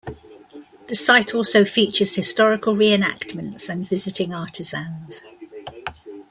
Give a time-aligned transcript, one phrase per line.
[0.87, 5.21] The site also features historical re-enactments and visiting artisans.